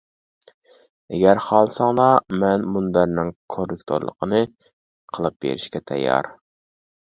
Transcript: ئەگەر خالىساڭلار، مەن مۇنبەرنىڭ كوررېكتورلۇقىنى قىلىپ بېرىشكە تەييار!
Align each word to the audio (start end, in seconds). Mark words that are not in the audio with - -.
ئەگەر 1.17 1.41
خالىساڭلار، 1.47 2.17
مەن 2.43 2.65
مۇنبەرنىڭ 2.77 3.29
كوررېكتورلۇقىنى 3.57 4.41
قىلىپ 5.19 5.39
بېرىشكە 5.47 5.85
تەييار! 5.93 6.33